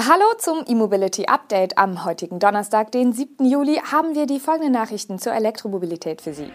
[0.00, 1.76] Hallo zum E-Mobility Update.
[1.76, 3.44] Am heutigen Donnerstag, den 7.
[3.44, 6.52] Juli, haben wir die folgenden Nachrichten zur Elektromobilität für Sie.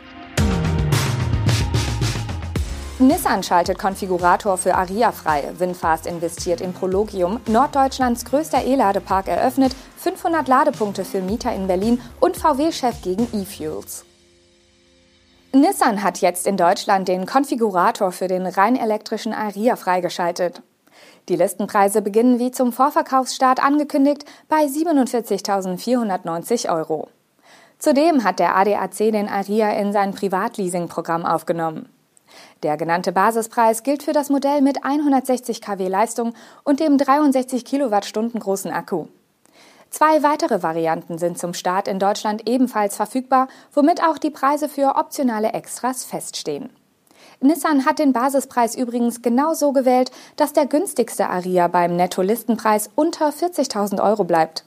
[3.00, 5.52] Nissan schaltet Konfigurator für Aria frei.
[5.58, 7.42] Winfast investiert in Prologium.
[7.46, 9.76] Norddeutschlands größter E-Ladepark eröffnet.
[9.98, 14.06] 500 Ladepunkte für Mieter in Berlin und VW-Chef gegen E-Fuels.
[15.52, 20.62] Nissan hat jetzt in Deutschland den Konfigurator für den rein elektrischen Aria freigeschaltet.
[21.30, 27.10] Die Listenpreise beginnen wie zum Vorverkaufsstart angekündigt bei 47.490 Euro.
[27.80, 31.90] Zudem hat der ADAC den Aria in sein Privatleasing-Programm aufgenommen.
[32.64, 38.40] Der genannte Basispreis gilt für das Modell mit 160 kW Leistung und dem 63 Kilowattstunden
[38.40, 39.08] großen Akku.
[39.90, 44.96] Zwei weitere Varianten sind zum Start in Deutschland ebenfalls verfügbar, womit auch die Preise für
[44.96, 46.72] optionale Extras feststehen.
[47.44, 53.30] Nissan hat den Basispreis übrigens genau so gewählt, dass der günstigste Aria beim Netto-Listenpreis unter
[53.30, 54.66] 40.000 Euro bleibt.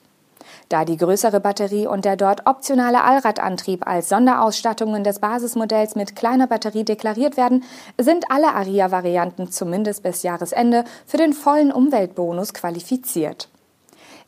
[0.68, 6.46] Da die größere Batterie und der dort optionale Allradantrieb als Sonderausstattungen des Basismodells mit kleiner
[6.48, 7.64] Batterie deklariert werden,
[7.98, 13.48] sind alle Aria-Varianten zumindest bis Jahresende für den vollen Umweltbonus qualifiziert.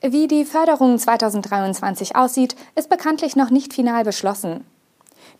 [0.00, 4.64] Wie die Förderung 2023 aussieht, ist bekanntlich noch nicht final beschlossen.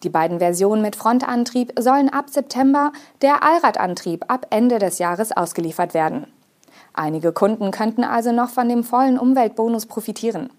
[0.03, 5.95] Die beiden Versionen mit Frontantrieb sollen ab September, der Allradantrieb ab Ende des Jahres ausgeliefert
[5.95, 6.27] werden.
[6.93, 10.51] Einige Kunden könnten also noch von dem vollen Umweltbonus profitieren.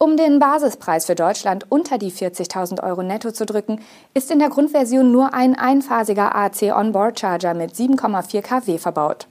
[0.00, 3.80] Um den Basispreis für Deutschland unter die 40.000 Euro netto zu drücken,
[4.14, 9.26] ist in der Grundversion nur ein einphasiger AC Onboard Charger mit 7,4 kW verbaut.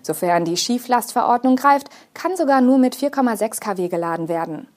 [0.00, 4.68] Sofern die Schieflastverordnung greift, kann sogar nur mit 4,6 kW geladen werden.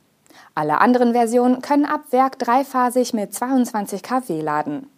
[0.60, 4.90] Alle anderen Versionen können ab Werk dreiphasig mit 22 kW laden.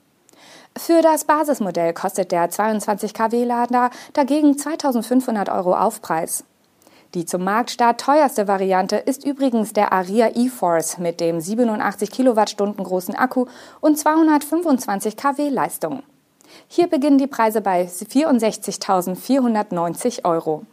[0.76, 6.46] Für das Basismodell kostet der 22 kW Lader dagegen 2500 Euro Aufpreis.
[7.14, 13.14] Die zum Marktstart teuerste Variante ist übrigens der Aria e-Force mit dem 87 Kilowattstunden großen
[13.14, 13.46] Akku
[13.82, 16.02] und 225 kW Leistung.
[16.70, 20.66] Hier beginnen die Preise bei 64.490 Euro.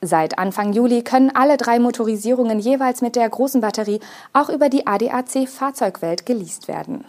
[0.00, 4.00] Seit Anfang Juli können alle drei Motorisierungen jeweils mit der großen Batterie
[4.32, 7.04] auch über die ADAC Fahrzeugwelt geleast werden.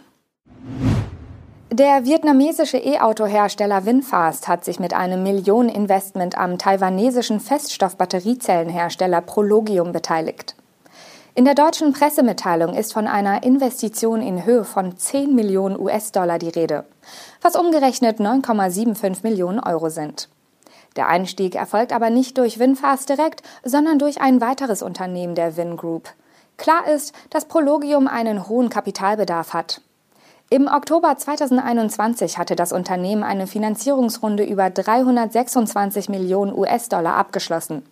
[1.72, 10.54] Der vietnamesische E-Auto-Hersteller Winfast hat sich mit einem Millioneninvestment am taiwanesischen Feststoffbatteriezellenhersteller Prologium beteiligt.
[11.34, 16.48] In der deutschen Pressemitteilung ist von einer Investition in Höhe von 10 Millionen US-Dollar die
[16.48, 16.84] Rede,
[17.42, 20.30] was umgerechnet 9,75 Millionen Euro sind.
[20.96, 25.76] Der Einstieg erfolgt aber nicht durch Winfast direkt, sondern durch ein weiteres Unternehmen der Win
[25.76, 26.08] Group.
[26.56, 29.82] Klar ist, dass Prologium einen hohen Kapitalbedarf hat.
[30.48, 37.82] Im Oktober 2021 hatte das Unternehmen eine Finanzierungsrunde über 326 Millionen US-Dollar abgeschlossen.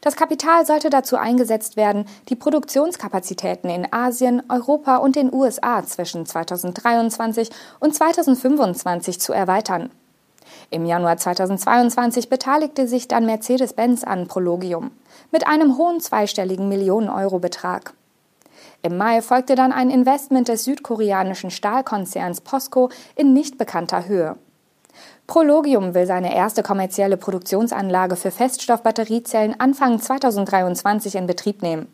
[0.00, 6.26] Das Kapital sollte dazu eingesetzt werden, die Produktionskapazitäten in Asien, Europa und den USA zwischen
[6.26, 9.90] 2023 und 2025 zu erweitern.
[10.70, 14.90] Im Januar 2022 beteiligte sich dann Mercedes-Benz an Prologium
[15.30, 17.94] mit einem hohen zweistelligen Millionen-Euro-Betrag.
[18.82, 24.36] Im Mai folgte dann ein Investment des südkoreanischen Stahlkonzerns POSCO in nicht bekannter Höhe.
[25.26, 31.86] Prologium will seine erste kommerzielle Produktionsanlage für Feststoffbatteriezellen Anfang 2023 in Betrieb nehmen.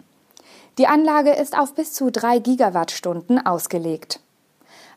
[0.79, 4.21] Die Anlage ist auf bis zu drei Gigawattstunden ausgelegt.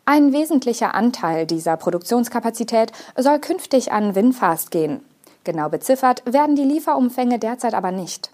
[0.05, 5.05] Ein wesentlicher Anteil dieser Produktionskapazität soll künftig an Winfast gehen.
[5.43, 8.31] Genau beziffert werden die Lieferumfänge derzeit aber nicht.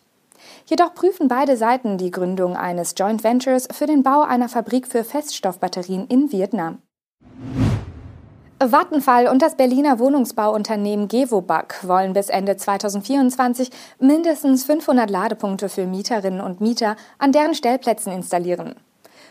[0.65, 5.03] Jedoch prüfen beide Seiten die Gründung eines Joint Ventures für den Bau einer Fabrik für
[5.03, 6.79] Feststoffbatterien in Vietnam.
[8.59, 13.69] Vattenfall und das Berliner Wohnungsbauunternehmen Gewobag wollen bis Ende 2024
[13.99, 18.75] mindestens 500 Ladepunkte für Mieterinnen und Mieter an deren Stellplätzen installieren.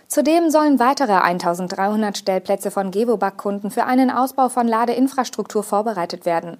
[0.08, 6.58] Zudem sollen weitere 1300 Stellplätze von Gewobag-Kunden für einen Ausbau von Ladeinfrastruktur vorbereitet werden.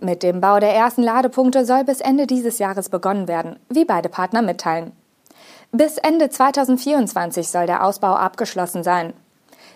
[0.00, 4.08] Mit dem Bau der ersten Ladepunkte soll bis Ende dieses Jahres begonnen werden, wie beide
[4.08, 4.92] Partner mitteilen.
[5.70, 9.12] Bis Ende 2024 soll der Ausbau abgeschlossen sein.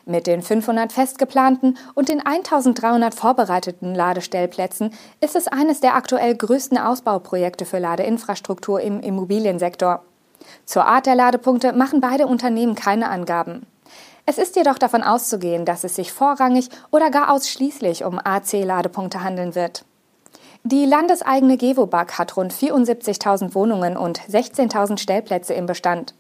[0.05, 6.79] Mit den 500 festgeplanten und den 1300 vorbereiteten Ladestellplätzen ist es eines der aktuell größten
[6.79, 10.03] Ausbauprojekte für Ladeinfrastruktur im Immobiliensektor.
[10.65, 13.67] Zur Art der Ladepunkte machen beide Unternehmen keine Angaben.
[14.27, 19.55] Es ist jedoch davon auszugehen, dass es sich vorrangig oder gar ausschließlich um AC-Ladepunkte handeln
[19.55, 19.85] wird.
[20.65, 26.15] Die landeseigene Gewobag hat rund 74.000 Wohnungen und 16.000 Stellplätze im Bestand.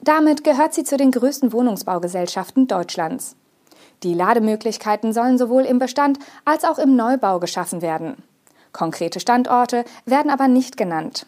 [0.00, 3.36] Damit gehört sie zu den größten Wohnungsbaugesellschaften Deutschlands.
[4.02, 8.16] Die Lademöglichkeiten sollen sowohl im Bestand als auch im Neubau geschaffen werden.
[8.72, 11.26] Konkrete Standorte werden aber nicht genannt.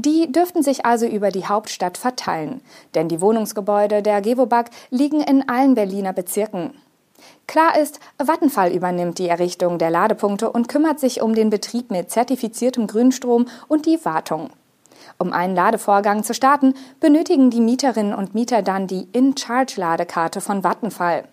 [0.00, 2.60] Die dürften sich also über die Hauptstadt verteilen,
[2.94, 6.70] denn die Wohnungsgebäude der Gewobag liegen in allen Berliner Bezirken.
[7.48, 12.12] Klar ist, Vattenfall übernimmt die Errichtung der Ladepunkte und kümmert sich um den Betrieb mit
[12.12, 14.50] zertifiziertem Grünstrom und die Wartung.
[15.18, 21.24] Um einen Ladevorgang zu starten, benötigen die Mieterinnen und Mieter dann die In-Charge-Ladekarte von Vattenfall.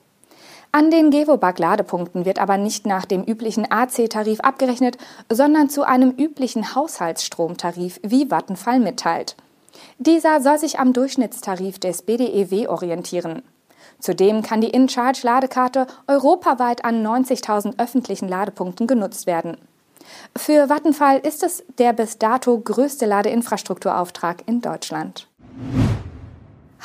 [0.76, 4.98] An den Gewobag-Ladepunkten wird aber nicht nach dem üblichen AC-Tarif abgerechnet,
[5.32, 9.38] sondern zu einem üblichen Haushaltsstromtarif, wie Vattenfall mitteilt.
[10.00, 13.42] Dieser soll sich am Durchschnittstarif des BDEW orientieren.
[14.00, 19.56] Zudem kann die InCharge-Ladekarte europaweit an 90.000 öffentlichen Ladepunkten genutzt werden.
[20.36, 25.30] Für Vattenfall ist es der bis dato größte Ladeinfrastrukturauftrag in Deutschland.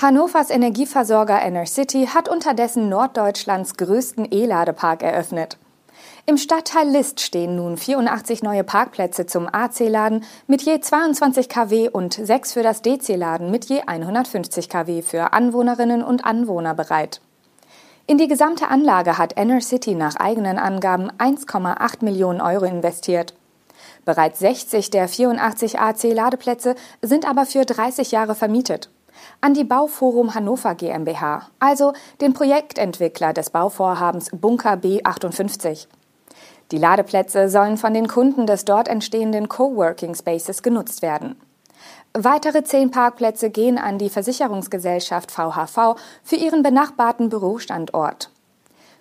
[0.02, 5.58] Hannovers Energieversorger Enercity hat unterdessen Norddeutschlands größten E-Ladepark eröffnet.
[6.24, 12.14] Im Stadtteil List stehen nun 84 neue Parkplätze zum AC-Laden mit je 22 kW und
[12.14, 17.20] 6 für das DC-Laden mit je 150 kW für Anwohnerinnen und Anwohner bereit.
[18.06, 23.34] In die gesamte Anlage hat Enercity nach eigenen Angaben 1,8 Millionen Euro investiert.
[24.06, 28.88] Bereits 60 der 84 AC-Ladeplätze sind aber für 30 Jahre vermietet
[29.40, 35.86] an die Bauforum Hannover GmbH, also den Projektentwickler des Bauvorhabens Bunker B58.
[36.70, 41.40] Die Ladeplätze sollen von den Kunden des dort entstehenden Coworking Spaces genutzt werden.
[42.12, 48.30] Weitere zehn Parkplätze gehen an die Versicherungsgesellschaft VHV für ihren benachbarten Bürostandort.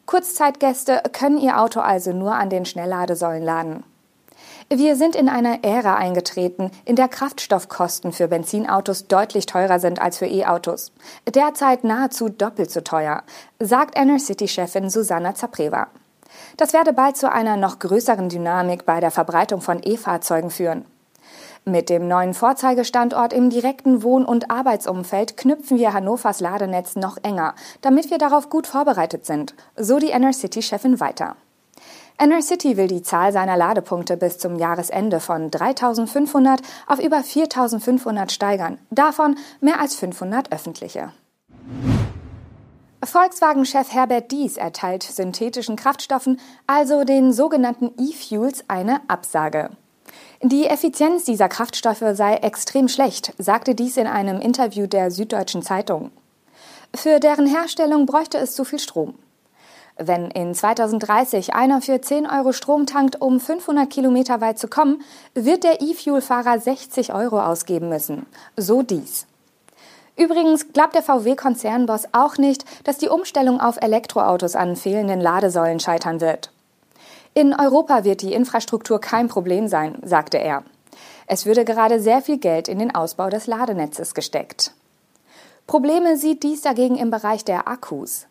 [0.06, 3.83] Kurzzeitgäste können ihr Auto also nur an den Schnellladesäulen laden.
[4.71, 10.19] Wir sind in eine Ära eingetreten, in der Kraftstoffkosten für Benzinautos deutlich teurer sind als
[10.19, 10.92] für E-Autos.
[11.27, 13.24] Derzeit nahezu doppelt so teuer,
[13.60, 15.88] sagt Enercity-Chefin Susanna Zapreva.
[16.56, 20.86] Das werde bald zu einer noch größeren Dynamik bei der Verbreitung von E-Fahrzeugen führen.
[21.65, 27.56] Mit dem neuen Vorzeigestandort im direkten Wohn- und Arbeitsumfeld knüpfen wir Hannovers Ladenetz noch enger,
[27.81, 31.38] damit wir darauf gut vorbereitet sind, so die Enercity-Chefin weiter.
[32.21, 38.77] Enercity will die Zahl seiner Ladepunkte bis zum Jahresende von 3500 auf über 4500 steigern,
[38.92, 41.13] davon mehr als 500 öffentliche.
[43.01, 49.69] Volkswagen-Chef Herbert Dies erteilt synthetischen Kraftstoffen, also den sogenannten E-Fuels, eine Absage.
[50.42, 56.12] Die Effizienz dieser Kraftstoffe sei extrem schlecht, sagte dies in einem Interview der Süddeutschen Zeitung.
[56.94, 59.15] Für deren Herstellung bräuchte es zu viel Strom.
[60.01, 65.01] Wenn in 2030 einer für 10 Euro Strom tankt, um 500 Kilometer weit zu kommen,
[65.34, 68.25] wird der E-Fuel-Fahrer 60 Euro ausgeben müssen.
[68.56, 69.28] So dies.
[70.16, 76.22] Übrigens glaubt der VW-Konzernboss auch nicht, dass die Umstellung auf Elektroautos an fehlenden Ladesäulen scheitern
[76.22, 76.50] wird.
[77.34, 80.63] In Europa wird die Infrastruktur kein Problem sein, sagte er.
[81.28, 84.72] Es würde gerade sehr viel Geld in den Ausbau des Ladenetzes gesteckt.
[85.68, 88.29] Probleme sieht dies dagegen im Bereich der Akkus.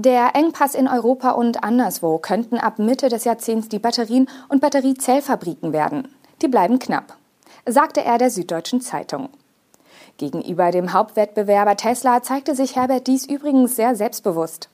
[0.00, 5.72] Der Engpass in Europa und anderswo könnten ab Mitte des Jahrzehnts die Batterien und Batteriezellfabriken
[5.72, 6.14] werden.
[6.40, 7.16] Die bleiben knapp,
[7.66, 9.28] sagte er der Süddeutschen Zeitung.
[10.16, 14.68] Gegenüber dem Hauptwettbewerber Tesla zeigte sich Herbert dies übrigens sehr selbstbewusst.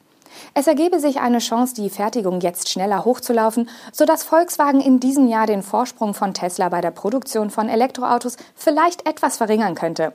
[0.53, 5.47] Es ergebe sich eine Chance, die Fertigung jetzt schneller hochzulaufen, sodass Volkswagen in diesem Jahr
[5.47, 10.13] den Vorsprung von Tesla bei der Produktion von Elektroautos vielleicht etwas verringern könnte.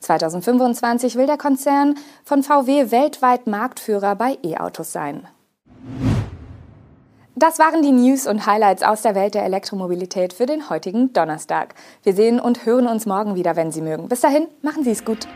[0.00, 5.26] 2025 will der Konzern von VW weltweit Marktführer bei E-Autos sein.
[7.38, 11.74] Das waren die News und Highlights aus der Welt der Elektromobilität für den heutigen Donnerstag.
[12.02, 14.08] Wir sehen und hören uns morgen wieder, wenn Sie mögen.
[14.08, 15.28] Bis dahin, machen Sie es gut.